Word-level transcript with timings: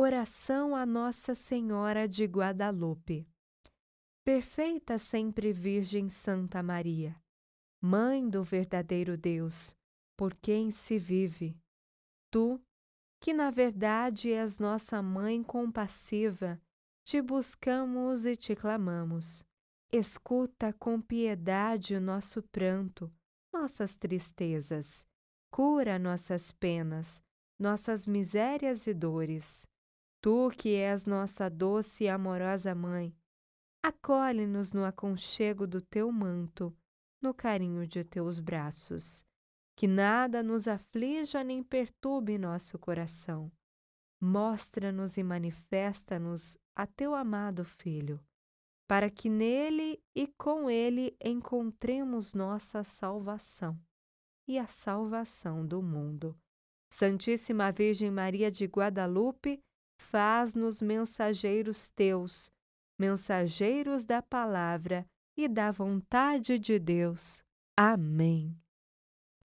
Oração 0.00 0.76
a 0.76 0.86
Nossa 0.86 1.34
Senhora 1.34 2.06
de 2.06 2.24
Guadalupe. 2.24 3.26
Perfeita 4.24 4.96
sempre 4.96 5.52
Virgem 5.52 6.08
Santa 6.08 6.62
Maria, 6.62 7.20
Mãe 7.82 8.30
do 8.30 8.44
verdadeiro 8.44 9.18
Deus, 9.18 9.74
por 10.16 10.36
quem 10.36 10.70
se 10.70 10.96
vive. 10.98 11.58
Tu, 12.30 12.60
que 13.20 13.34
na 13.34 13.50
verdade 13.50 14.32
és 14.32 14.60
nossa 14.60 15.02
Mãe 15.02 15.42
compassiva, 15.42 16.62
te 17.04 17.20
buscamos 17.20 18.24
e 18.24 18.36
te 18.36 18.54
clamamos. 18.54 19.44
Escuta 19.92 20.72
com 20.74 21.00
piedade 21.00 21.96
o 21.96 22.00
nosso 22.00 22.40
pranto, 22.52 23.12
nossas 23.52 23.96
tristezas. 23.96 25.04
Cura 25.50 25.98
nossas 25.98 26.52
penas, 26.52 27.20
nossas 27.58 28.06
misérias 28.06 28.86
e 28.86 28.94
dores 28.94 29.66
Tu 30.20 30.50
que 30.56 30.74
és 30.74 31.06
nossa 31.06 31.48
doce 31.48 32.04
e 32.04 32.08
amorosa 32.08 32.74
mãe, 32.74 33.14
acolhe-nos 33.82 34.72
no 34.72 34.84
aconchego 34.84 35.66
do 35.66 35.80
teu 35.80 36.10
manto, 36.10 36.76
no 37.22 37.32
carinho 37.32 37.86
de 37.86 38.02
teus 38.02 38.40
braços. 38.40 39.24
Que 39.76 39.86
nada 39.86 40.42
nos 40.42 40.66
aflija 40.66 41.44
nem 41.44 41.62
perturbe 41.62 42.36
nosso 42.36 42.78
coração. 42.78 43.50
Mostra-nos 44.20 45.16
e 45.16 45.22
manifesta-nos 45.22 46.56
a 46.74 46.84
teu 46.84 47.14
amado 47.14 47.64
Filho, 47.64 48.20
para 48.88 49.08
que 49.08 49.28
nele 49.28 50.02
e 50.16 50.26
com 50.26 50.68
ele 50.68 51.16
encontremos 51.22 52.34
nossa 52.34 52.82
salvação 52.82 53.80
e 54.48 54.58
a 54.58 54.66
salvação 54.66 55.64
do 55.64 55.80
mundo. 55.80 56.36
Santíssima 56.90 57.70
Virgem 57.70 58.10
Maria 58.10 58.50
de 58.50 58.64
Guadalupe, 58.64 59.62
faz-nos 59.98 60.80
mensageiros 60.80 61.90
teus, 61.90 62.50
mensageiros 62.98 64.04
da 64.04 64.22
palavra 64.22 65.06
e 65.36 65.48
da 65.48 65.70
vontade 65.70 66.58
de 66.58 66.78
Deus. 66.78 67.42
Amém. 67.76 68.56